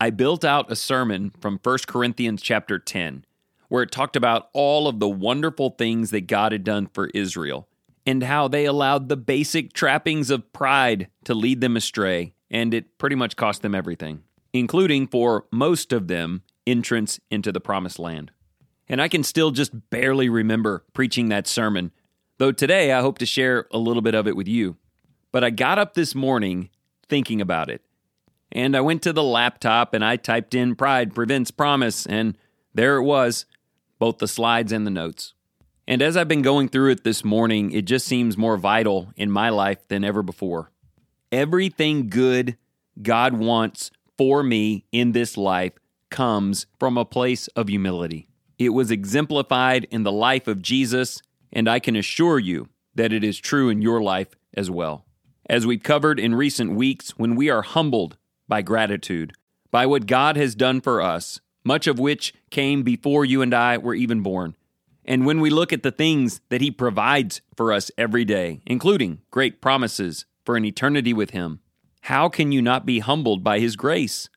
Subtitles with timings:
[0.01, 3.25] I built out a sermon from 1 Corinthians chapter 10
[3.69, 7.69] where it talked about all of the wonderful things that God had done for Israel
[8.07, 12.97] and how they allowed the basic trappings of pride to lead them astray, and it
[12.97, 14.23] pretty much cost them everything,
[14.55, 18.31] including for most of them entrance into the promised land.
[18.89, 21.93] And I can still just barely remember preaching that sermon,
[22.39, 24.79] though today I hope to share a little bit of it with you.
[25.31, 26.71] But I got up this morning
[27.09, 27.83] thinking about it.
[28.51, 32.39] And I went to the laptop and I typed in Pride Prevents Promise, and
[32.73, 33.45] there it was
[33.99, 35.35] both the slides and the notes.
[35.87, 39.31] And as I've been going through it this morning, it just seems more vital in
[39.31, 40.71] my life than ever before.
[41.33, 42.57] Everything good
[43.01, 45.73] God wants for me in this life
[46.11, 48.29] comes from a place of humility.
[48.59, 51.23] It was exemplified in the life of Jesus,
[51.53, 55.05] and I can assure you that it is true in your life as well.
[55.49, 58.17] As we've covered in recent weeks, when we are humbled
[58.49, 59.33] by gratitude,
[59.71, 63.77] by what God has done for us, much of which came before you and I
[63.77, 64.57] were even born.
[65.05, 69.21] And when we look at the things that He provides for us every day, including
[69.31, 71.61] great promises for an eternity with Him,
[72.03, 74.31] how can you not be humbled by His grace?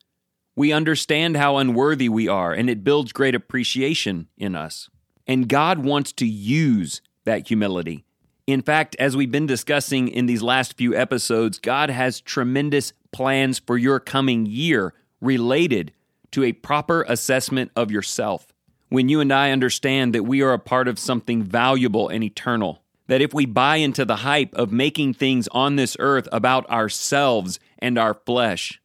[0.54, 4.90] We understand how unworthy we are, and it builds great appreciation in us.
[5.26, 8.04] And God wants to use that humility.
[8.46, 13.58] In fact, as we've been discussing in these last few episodes, God has tremendous plans
[13.58, 14.92] for your coming year
[15.22, 15.92] related
[16.32, 18.48] to a proper assessment of yourself.
[18.88, 22.82] When you and I understand that we are a part of something valuable and eternal,
[23.06, 27.58] that if we buy into the hype of making things on this earth about ourselves
[27.78, 28.80] and our flesh,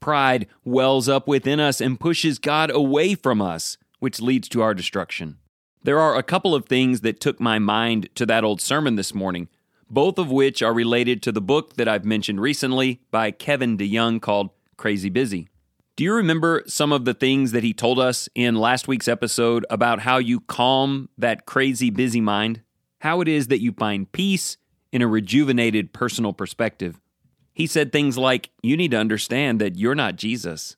[0.00, 4.74] pride wells up within us and pushes God away from us, which leads to our
[4.74, 5.36] destruction.
[5.82, 9.14] There are a couple of things that took my mind to that old sermon this
[9.14, 9.48] morning,
[9.90, 14.20] both of which are related to the book that I've mentioned recently by Kevin DeYoung
[14.20, 15.48] called Crazy Busy.
[16.00, 19.66] Do you remember some of the things that he told us in last week's episode
[19.68, 22.62] about how you calm that crazy busy mind?
[23.00, 24.56] How it is that you find peace
[24.92, 26.98] in a rejuvenated personal perspective?
[27.52, 30.74] He said things like, You need to understand that you're not Jesus,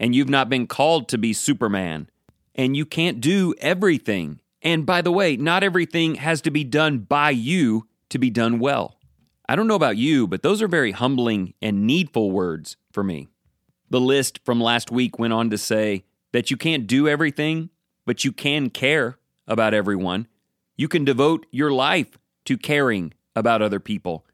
[0.00, 2.08] and you've not been called to be Superman,
[2.54, 4.40] and you can't do everything.
[4.62, 8.58] And by the way, not everything has to be done by you to be done
[8.58, 8.96] well.
[9.46, 13.28] I don't know about you, but those are very humbling and needful words for me.
[13.92, 17.68] The list from last week went on to say that you can't do everything,
[18.06, 20.28] but you can care about everyone.
[20.78, 22.16] You can devote your life
[22.46, 24.24] to caring about other people.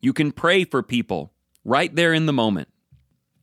[0.00, 2.68] You can pray for people right there in the moment.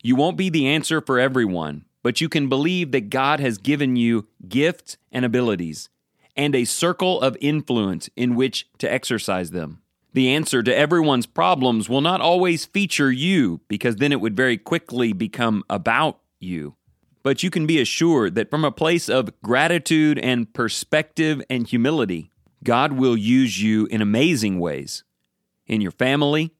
[0.02, 3.94] You won't be the answer for everyone, but you can believe that God has given
[3.94, 5.88] you gifts and abilities
[6.34, 9.82] and a circle of influence in which to exercise them.
[10.12, 14.58] The answer to everyone's problems will not always feature you, because then it would very
[14.58, 16.74] quickly become about you.
[17.22, 22.30] But you can be assured that from a place of gratitude and perspective and humility,
[22.64, 25.04] God will use you in amazing ways.
[25.66, 26.52] In your family,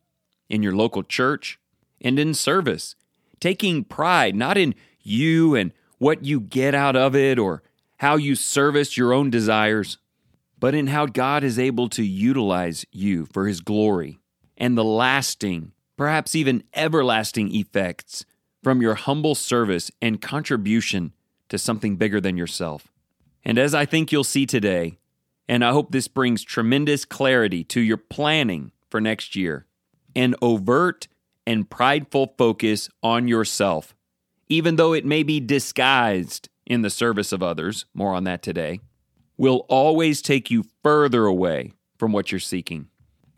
[0.49, 1.59] in your local church,
[2.01, 2.95] and in service,
[3.41, 7.63] taking pride not in you and what you get out of it or
[7.99, 9.99] how you service your own desires,
[10.61, 14.21] but in how God is able to utilize you for His glory
[14.57, 18.27] and the lasting, perhaps even everlasting effects
[18.63, 21.15] from your humble service and contribution
[21.49, 22.89] to something bigger than yourself.
[23.43, 24.99] And as I think you'll see today,
[25.49, 29.67] and I hope this brings tremendous clarity to your planning for next year
[30.15, 31.09] an overt
[31.47, 33.95] and prideful focus on yourself,
[34.49, 38.81] even though it may be disguised in the service of others, more on that today,
[39.41, 42.89] will always take you further away from what you're seeking.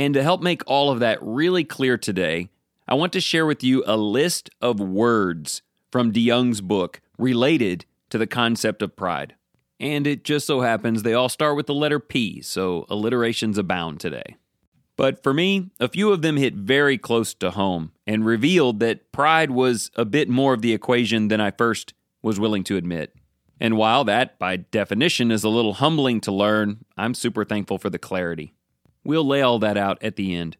[0.00, 2.48] And to help make all of that really clear today,
[2.88, 5.62] I want to share with you a list of words
[5.92, 9.36] from DeYoung's book related to the concept of pride.
[9.78, 14.00] And it just so happens they all start with the letter P, so alliterations abound
[14.00, 14.34] today.
[14.96, 19.12] But for me, a few of them hit very close to home and revealed that
[19.12, 23.14] pride was a bit more of the equation than I first was willing to admit.
[23.62, 27.90] And while that, by definition, is a little humbling to learn, I'm super thankful for
[27.90, 28.54] the clarity.
[29.04, 30.56] We'll lay all that out at the end.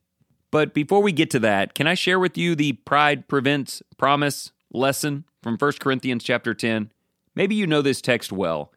[0.53, 4.53] But before we get to that, can I share with you the pride prevents promise
[4.73, 6.93] lesson from 1 Corinthians chapter 10?
[7.35, 8.71] Maybe you know this text well.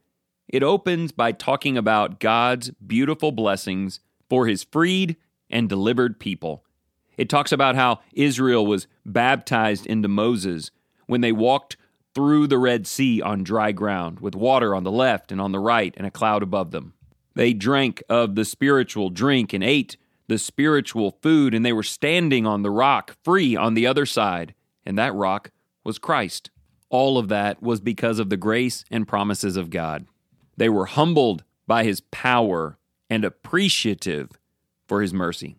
[0.48, 5.18] It opens by talking about God's beautiful blessings for his freed
[5.51, 6.66] and delivered people.
[7.16, 10.71] It talks about how Israel was baptized into Moses
[11.06, 11.78] when they walked
[12.16, 15.60] through the Red Sea on dry ground, with water on the left and on the
[15.60, 16.94] right, and a cloud above them.
[17.36, 19.98] They drank of the spiritual drink and ate
[20.28, 24.56] the spiritual food, and they were standing on the rock, free on the other side,
[24.86, 25.52] and that rock
[25.84, 26.50] was Christ.
[26.90, 30.06] All of that was because of the grace and promises of God.
[30.58, 32.78] They were humbled by his power
[33.10, 34.32] and appreciative
[34.88, 35.58] for his mercy.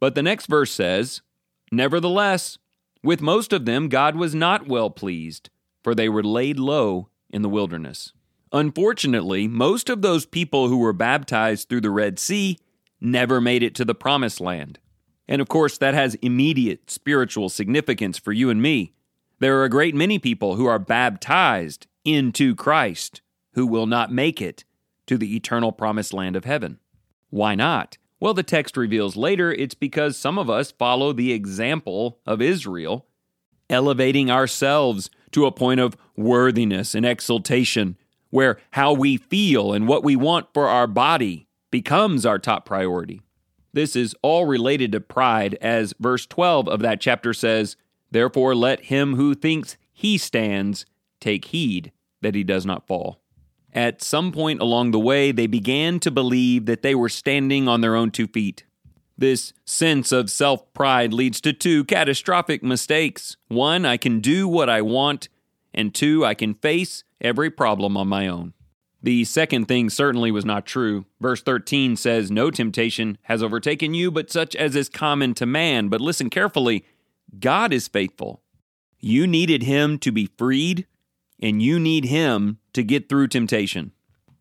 [0.00, 1.22] But the next verse says,
[1.70, 2.58] Nevertheless,
[3.02, 5.50] with most of them God was not well pleased,
[5.82, 8.12] for they were laid low in the wilderness.
[8.52, 12.58] Unfortunately, most of those people who were baptized through the Red Sea
[13.00, 14.78] never made it to the promised land.
[15.28, 18.94] And of course, that has immediate spiritual significance for you and me.
[19.40, 23.20] There are a great many people who are baptized into Christ
[23.52, 24.64] who will not make it
[25.06, 26.78] to the eternal promised land of heaven.
[27.30, 27.98] Why not?
[28.20, 33.06] Well, the text reveals later it's because some of us follow the example of Israel,
[33.70, 37.96] elevating ourselves to a point of worthiness and exaltation,
[38.30, 43.22] where how we feel and what we want for our body becomes our top priority.
[43.72, 47.76] This is all related to pride, as verse 12 of that chapter says,
[48.10, 50.86] Therefore, let him who thinks he stands
[51.20, 51.92] take heed
[52.22, 53.20] that he does not fall.
[53.72, 57.80] At some point along the way, they began to believe that they were standing on
[57.80, 58.64] their own two feet.
[59.18, 63.36] This sense of self pride leads to two catastrophic mistakes.
[63.48, 65.28] One, I can do what I want,
[65.74, 68.54] and two, I can face every problem on my own.
[69.02, 71.04] The second thing certainly was not true.
[71.20, 75.88] Verse 13 says, No temptation has overtaken you, but such as is common to man.
[75.88, 76.84] But listen carefully
[77.38, 78.42] God is faithful.
[79.00, 80.86] You needed him to be freed,
[81.40, 83.92] and you need him to get through temptation.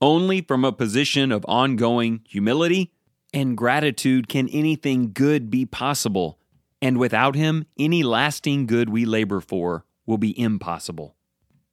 [0.02, 2.92] Only from a position of ongoing humility
[3.38, 6.40] and gratitude can anything good be possible,
[6.82, 11.16] and without Him, any lasting good we labor for will be impossible.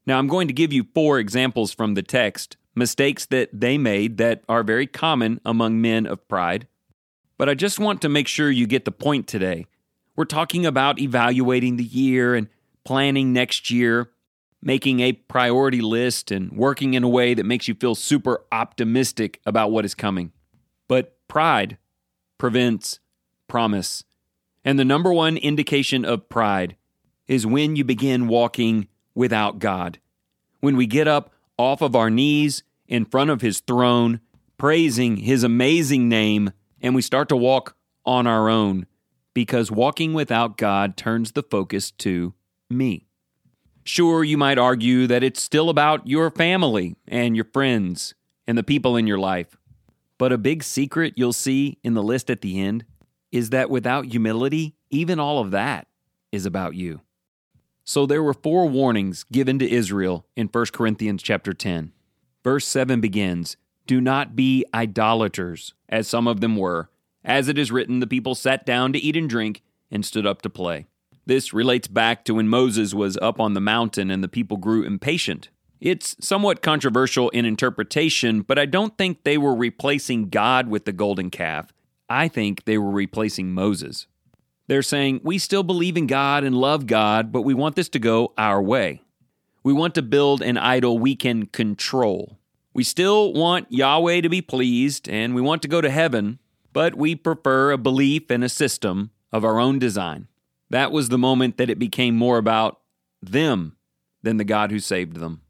[0.05, 4.19] Now, I'm going to give you four examples from the text, mistakes that they made
[4.19, 6.69] that are very common among men of pride.
[7.39, 9.65] But I just want to make sure you get the point today.
[10.17, 12.49] We're talking about evaluating the year and
[12.85, 14.11] planning next year,
[14.61, 19.41] making a priority list and working in a way that makes you feel super optimistic
[19.47, 20.31] about what is coming.
[20.89, 21.77] But pride
[22.39, 23.01] prevents
[23.49, 24.05] promise.
[24.65, 26.77] And the number one indication of pride
[27.27, 28.87] is when you begin walking
[29.17, 29.99] without God.
[30.61, 34.21] When we get up off of our knees in front of His throne,
[34.59, 37.75] praising His amazing name, and we start to walk
[38.07, 38.87] on our own
[39.35, 42.33] because walking without God turns the focus to
[42.71, 43.09] me.
[43.83, 48.15] Sure, you might argue that it's still about your family and your friends
[48.47, 49.57] and the people in your life.
[50.25, 52.87] But a big secret you'll see in the list at the end
[53.31, 55.87] is that without humility, even all of that
[56.33, 57.03] is about you.
[57.85, 61.93] So there were four warnings given to Israel in 1 Corinthians chapter 10.
[62.43, 66.89] Verse 7 begins, "Do not be idolaters, as some of them were.
[67.23, 70.41] As it is written, the people sat down to eat and drink and stood up
[70.41, 70.87] to play."
[71.27, 74.85] This relates back to when Moses was up on the mountain and the people grew
[74.85, 75.51] impatient.
[75.85, 80.95] It's somewhat controversial in interpretation, but I don't think they were replacing God with the
[80.95, 81.75] golden calf.
[82.09, 84.07] I think they were replacing Moses.
[84.67, 87.99] They're saying, We still believe in God and love God, but we want this to
[87.99, 89.03] go our way.
[89.63, 92.39] We want to build an idol we can control.
[92.73, 96.39] We still want Yahweh to be pleased, and we want to go to heaven,
[96.73, 100.29] but we prefer a belief and a system of our own design.
[100.71, 102.81] That was the moment that it became more about
[103.21, 103.77] them
[104.23, 105.43] than the God who saved them.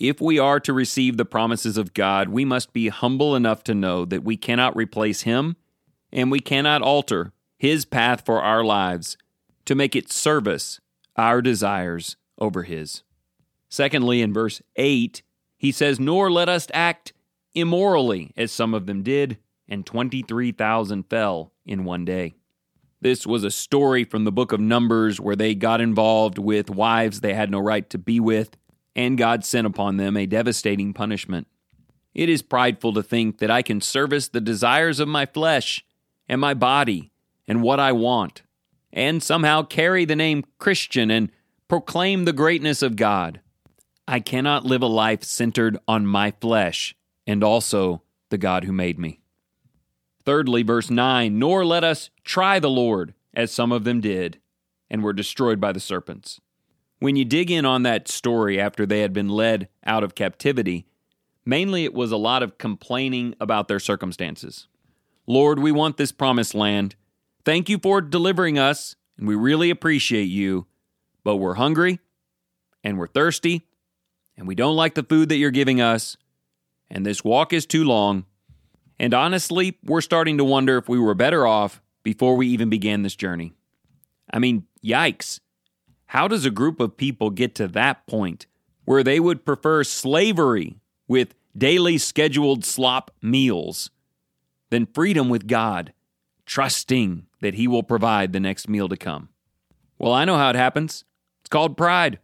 [0.00, 3.74] If we are to receive the promises of God, we must be humble enough to
[3.74, 5.56] know that we cannot replace Him
[6.10, 9.18] and we cannot alter His path for our lives
[9.66, 10.80] to make it service
[11.16, 13.02] our desires over His.
[13.68, 15.22] Secondly, in verse 8,
[15.58, 17.12] he says, Nor let us act
[17.54, 19.36] immorally, as some of them did,
[19.68, 22.36] and 23,000 fell in one day.
[23.02, 27.20] This was a story from the book of Numbers where they got involved with wives
[27.20, 28.56] they had no right to be with,
[28.94, 31.46] and God sent upon them a devastating punishment.
[32.14, 35.84] It is prideful to think that I can service the desires of my flesh
[36.28, 37.12] and my body
[37.46, 38.42] and what I want,
[38.92, 41.30] and somehow carry the name Christian and
[41.68, 43.40] proclaim the greatness of God.
[44.06, 48.98] I cannot live a life centered on my flesh and also the God who made
[48.98, 49.20] me.
[50.24, 54.38] Thirdly, verse 9, nor let us try the Lord, as some of them did,
[54.90, 56.40] and were destroyed by the serpents.
[57.00, 60.86] When you dig in on that story after they had been led out of captivity,
[61.44, 64.68] mainly it was a lot of complaining about their circumstances.
[65.26, 66.94] Lord, we want this promised land.
[67.44, 70.66] Thank you for delivering us, and we really appreciate you,
[71.24, 72.00] but we're hungry
[72.84, 73.66] and we're thirsty
[74.36, 76.16] and we don't like the food that you're giving us,
[76.88, 78.24] and this walk is too long.
[78.98, 83.02] And honestly, we're starting to wonder if we were better off before we even began
[83.02, 83.52] this journey.
[84.32, 85.40] I mean, yikes.
[86.10, 88.46] How does a group of people get to that point
[88.84, 93.90] where they would prefer slavery with daily scheduled slop meals
[94.70, 95.92] than freedom with God,
[96.46, 99.28] trusting that He will provide the next meal to come?
[100.00, 101.04] Well, I know how it happens.
[101.42, 102.18] It's called pride.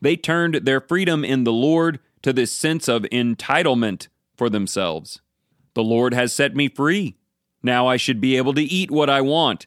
[0.00, 5.20] They turned their freedom in the Lord to this sense of entitlement for themselves.
[5.74, 7.16] The Lord has set me free.
[7.64, 9.66] Now I should be able to eat what I want,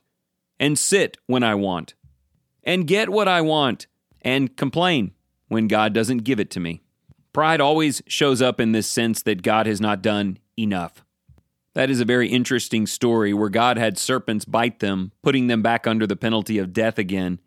[0.58, 1.96] and sit when I want,
[2.68, 3.88] and get what I want,
[4.22, 5.14] and complain
[5.48, 6.82] when God doesn't give it to me.
[7.32, 11.06] Pride always shows up in this sense that God has not done enough.
[11.76, 15.88] That is a very interesting story where God had serpents bite them, putting them back
[15.88, 17.40] under the penalty of death again.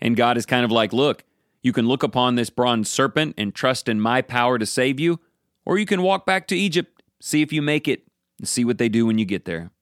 [0.00, 1.24] And God is kind of like, look,
[1.62, 5.20] you can look upon this bronze serpent and trust in my power to save you,
[5.66, 8.06] or you can walk back to Egypt, see if you make it,
[8.38, 9.72] and see what they do when you get there.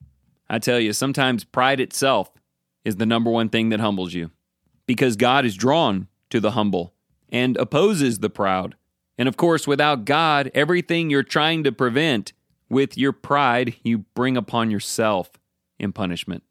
[0.51, 2.33] I tell you, sometimes pride itself
[2.85, 4.33] is the number one thing that humbles you
[4.87, 6.95] because God is drawn to the humble
[7.31, 8.75] and opposes the proud.
[9.19, 12.33] And of course, without God, everything you're trying to prevent
[12.69, 15.31] with your pride, you bring upon yourself
[15.79, 16.43] in punishment.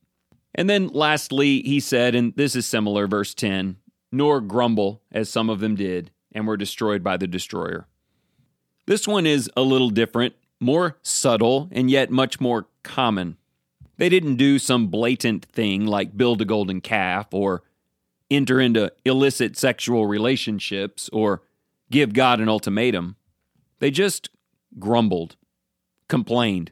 [0.53, 3.77] And then lastly, he said, and this is similar, verse 10
[4.11, 7.87] nor grumble, as some of them did, and were destroyed by the destroyer.
[8.85, 13.37] This one is a little different, more subtle, and yet much more common.
[13.97, 17.63] They didn't do some blatant thing like build a golden calf or
[18.31, 21.43] enter into illicit sexual relationships or
[21.91, 23.17] give God an ultimatum.
[23.79, 24.29] They just
[24.79, 25.35] grumbled,
[26.07, 26.71] complained.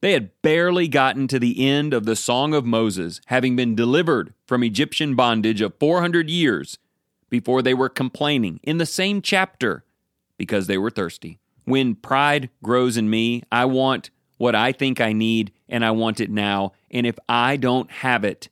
[0.00, 4.32] They had barely gotten to the end of the Song of Moses, having been delivered
[4.46, 6.78] from Egyptian bondage of 400 years,
[7.30, 9.84] before they were complaining in the same chapter
[10.36, 11.38] because they were thirsty.
[11.64, 16.20] When pride grows in me, I want what I think I need and I want
[16.20, 16.72] it now.
[16.90, 18.48] And if I don't have it,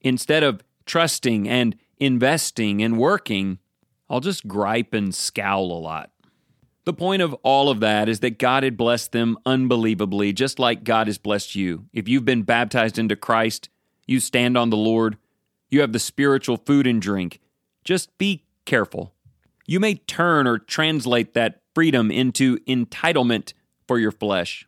[0.00, 3.58] instead of trusting and investing and working,
[4.08, 6.10] I'll just gripe and scowl a lot.
[6.84, 10.84] The point of all of that is that God had blessed them unbelievably, just like
[10.84, 11.84] God has blessed you.
[11.92, 13.68] If you've been baptized into Christ,
[14.06, 15.18] you stand on the Lord,
[15.68, 17.40] you have the spiritual food and drink.
[17.84, 19.12] Just be careful.
[19.66, 23.52] You may turn or translate that freedom into entitlement
[23.86, 24.66] for your flesh.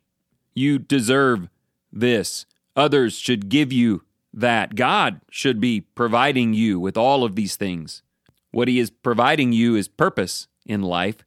[0.53, 1.49] You deserve
[1.91, 2.45] this.
[2.75, 4.75] Others should give you that.
[4.75, 8.03] God should be providing you with all of these things.
[8.51, 11.17] What He is providing you is purpose in life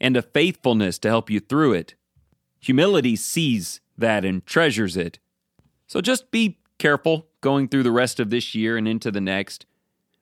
[0.00, 1.94] and a faithfulness to help you through it.
[2.60, 5.18] Humility sees that and treasures it.
[5.86, 9.66] So just be careful going through the rest of this year and into the next.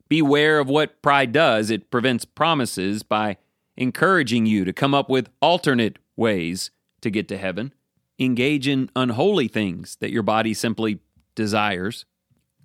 [0.09, 1.71] Beware of what pride does.
[1.71, 3.37] It prevents promises by
[3.77, 7.75] encouraging you to come up with alternate ways to get to heaven.
[8.19, 11.01] Engage in unholy things that your body simply
[11.35, 12.07] desires.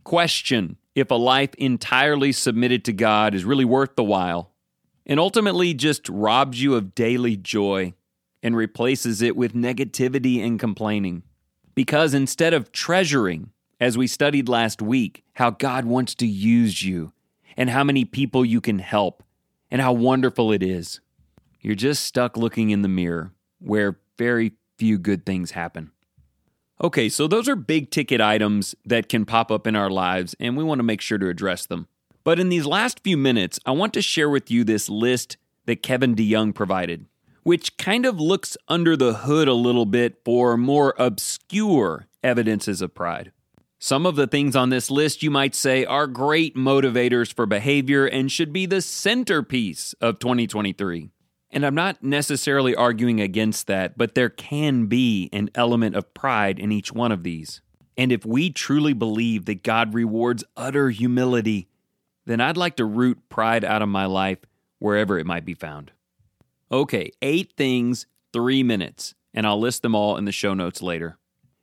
[0.04, 4.52] Question if a life entirely submitted to God is really worth the while
[5.06, 7.94] and ultimately just robs you of daily joy
[8.44, 11.24] and replaces it with negativity and complaining.
[11.76, 17.14] Because instead of treasuring, as we studied last week, how God wants to use you
[17.56, 19.24] and how many people you can help
[19.70, 21.00] and how wonderful it is,
[21.62, 25.92] you're just stuck looking in the mirror where very few good things happen.
[26.84, 30.58] Okay, so those are big ticket items that can pop up in our lives, and
[30.58, 31.88] we want to make sure to address them.
[32.24, 35.84] But in these last few minutes, I want to share with you this list that
[35.84, 37.06] Kevin DeYoung provided,
[37.44, 42.96] which kind of looks under the hood a little bit for more obscure evidences of
[42.96, 43.32] pride.
[43.78, 48.08] Some of the things on this list you might say are great motivators for behavior
[48.08, 51.10] and should be the centerpiece of 2023.
[51.52, 56.58] And I'm not necessarily arguing against that, but there can be an element of pride
[56.58, 57.62] in each one of these.
[57.98, 61.68] And if we truly believe that God rewards utter humility,
[62.26, 64.40] then I'd like to root pride out of my life
[64.80, 65.92] wherever it might be found.
[66.72, 71.18] Okay, eight things, three minutes, and I'll list them all in the show notes later.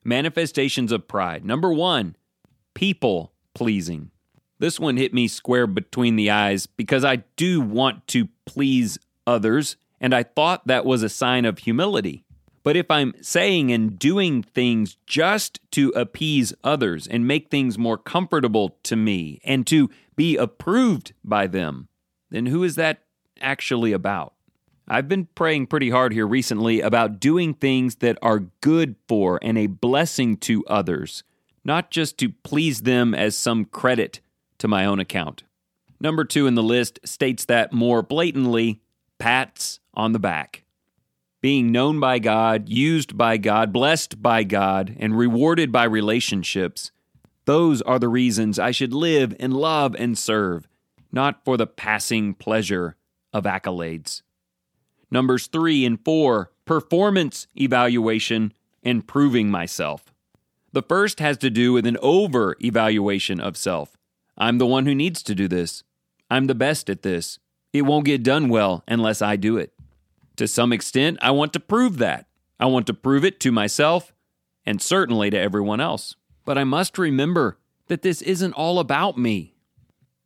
[0.04, 1.44] Manifestations of pride.
[1.44, 2.14] Number one,
[2.74, 4.10] people pleasing.
[4.58, 8.98] This one hit me square between the eyes because I do want to please
[9.28, 12.24] others, and I thought that was a sign of humility.
[12.62, 17.98] But if I'm saying and doing things just to appease others and make things more
[17.98, 21.88] comfortable to me and to be approved by them,
[22.30, 23.04] then who is that
[23.40, 24.34] actually about?
[24.88, 29.58] I've been praying pretty hard here recently about doing things that are good for and
[29.58, 31.22] a blessing to others,
[31.64, 34.20] not just to please them as some credit
[34.58, 35.42] to my own account.
[36.00, 38.80] Number two in the list states that more blatantly
[39.18, 40.64] pats on the back.
[41.40, 46.90] Being known by God, used by God, blessed by God, and rewarded by relationships,
[47.44, 50.68] those are the reasons I should live and love and serve,
[51.12, 52.96] not for the passing pleasure
[53.32, 54.22] of accolades.
[55.10, 60.12] Numbers three and four performance evaluation and proving myself.
[60.72, 63.96] The first has to do with an over evaluation of self.
[64.36, 65.82] I'm the one who needs to do this.
[66.30, 67.38] I'm the best at this.
[67.72, 69.72] It won't get done well unless I do it.
[70.36, 72.26] To some extent, I want to prove that.
[72.60, 74.12] I want to prove it to myself
[74.64, 76.16] and certainly to everyone else.
[76.44, 77.58] But I must remember
[77.88, 79.54] that this isn't all about me.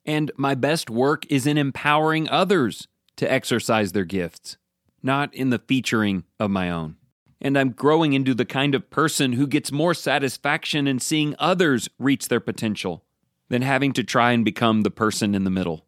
[0.05, 4.57] And my best work is in empowering others to exercise their gifts
[5.03, 6.97] not in the featuring of my own.
[7.41, 11.89] And I'm growing into the kind of person who gets more satisfaction in seeing others
[11.99, 13.05] reach their potential
[13.49, 15.87] than having to try and become the person in the middle.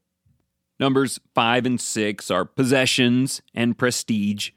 [0.81, 4.51] Numbers five and six are possessions and prestige,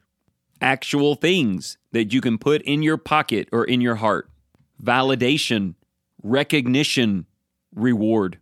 [0.60, 4.30] actual things that you can put in your pocket or in your heart,
[4.82, 5.75] validation,
[6.23, 7.27] recognition,
[7.75, 8.39] reward.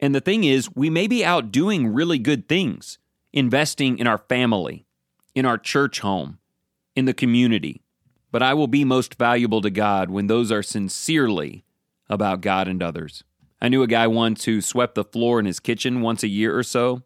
[0.00, 2.98] And the thing is, we may be out doing really good things,
[3.32, 4.86] investing in our family,
[5.34, 6.38] in our church home,
[6.96, 7.82] in the community.
[8.30, 11.64] But I will be most valuable to God when those are sincerely
[12.08, 13.22] about God and others.
[13.62, 16.58] I knew a guy once who swept the floor in his kitchen once a year
[16.58, 17.02] or so,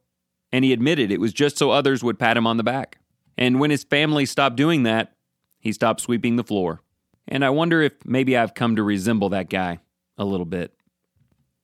[0.50, 2.98] and he admitted it was just so others would pat him on the back.
[3.36, 5.12] And when his family stopped doing that,
[5.60, 6.80] he stopped sweeping the floor.
[7.28, 9.80] And I wonder if maybe I've come to resemble that guy
[10.16, 10.72] a little bit.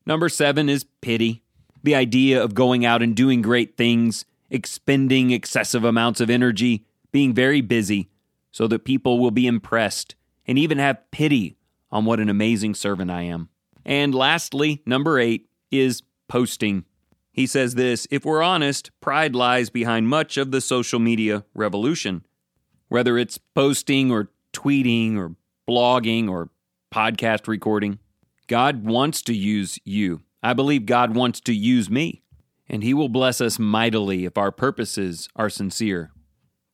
[0.05, 1.43] Number seven is pity.
[1.83, 7.33] The idea of going out and doing great things expending excessive amounts of energy, being
[7.33, 8.11] very busy,
[8.51, 10.15] so that people will be impressed
[10.47, 11.57] and even have pity
[11.91, 13.49] on what an amazing servant I am.
[13.85, 16.85] And lastly, number eight is posting.
[17.33, 22.25] He says this if we're honest, pride lies behind much of the social media revolution.
[22.89, 25.35] Whether it's posting or tweeting or
[25.69, 26.51] blogging or
[26.93, 27.99] podcast recording,
[28.47, 30.21] God wants to use you.
[30.43, 32.23] I believe God wants to use me
[32.69, 36.11] and He will bless us mightily if our purposes are sincere.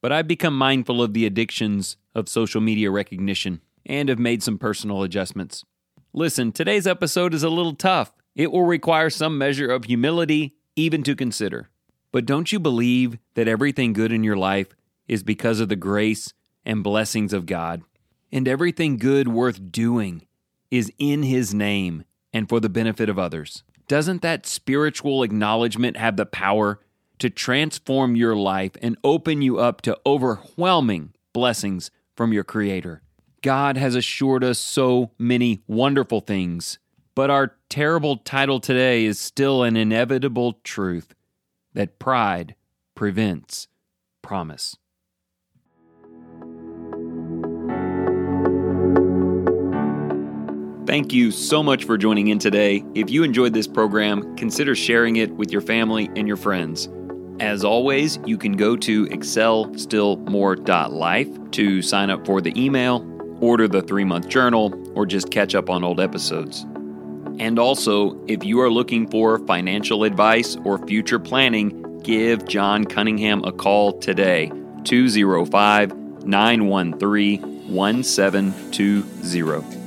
[0.00, 4.58] But I've become mindful of the addictions of social media recognition and have made some
[4.58, 5.64] personal adjustments.
[6.18, 8.12] Listen, today's episode is a little tough.
[8.34, 11.68] It will require some measure of humility even to consider.
[12.10, 14.74] But don't you believe that everything good in your life
[15.06, 17.82] is because of the grace and blessings of God?
[18.32, 20.26] And everything good worth doing
[20.72, 22.02] is in His name
[22.32, 26.80] and for the benefit of others doesn't that spiritual acknowledgement have the power
[27.20, 33.02] to transform your life and open you up to overwhelming blessings from your Creator?
[33.42, 36.78] God has assured us so many wonderful things,
[37.14, 41.14] but our terrible title today is still an inevitable truth
[41.74, 42.54] that pride
[42.94, 43.68] prevents
[44.22, 44.76] promise.
[50.86, 52.82] Thank you so much for joining in today.
[52.94, 56.88] If you enjoyed this program, consider sharing it with your family and your friends.
[57.40, 63.06] As always, you can go to excelstillmore.life to sign up for the email,
[63.40, 66.66] order the three month journal, or just catch up on old episodes.
[67.38, 73.44] And also, if you are looking for financial advice or future planning, give John Cunningham
[73.44, 74.50] a call today
[74.84, 79.78] 205 913 1720.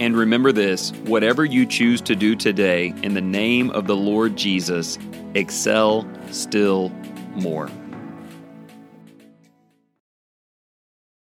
[0.00, 4.36] And remember this whatever you choose to do today, in the name of the Lord
[4.36, 4.98] Jesus,
[5.34, 6.90] excel still
[7.34, 7.70] more.